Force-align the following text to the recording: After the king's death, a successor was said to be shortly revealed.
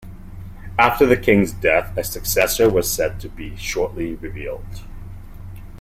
After 0.79 1.05
the 1.05 1.15
king's 1.15 1.51
death, 1.53 1.95
a 1.95 2.03
successor 2.03 2.67
was 2.67 2.91
said 2.91 3.19
to 3.19 3.29
be 3.29 3.55
shortly 3.55 4.15
revealed. 4.15 4.81